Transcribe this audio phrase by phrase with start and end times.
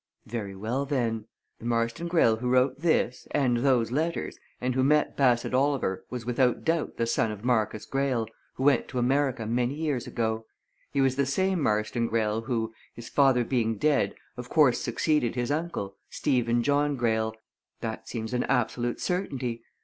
[0.25, 1.25] "Very well, then
[1.59, 6.25] the Marston Greyle who wrote this, and those letters, and who met Bassett Oliver was
[6.25, 8.25] without doubt the son of Marcus Greyle,
[8.55, 10.47] who went to America many years ago.
[10.91, 15.51] He was the same Marston Greyle, who, his father being dead, of course succeeded his
[15.51, 17.35] uncle, Stephen John Greyle
[17.81, 19.61] that seems an absolute certainty.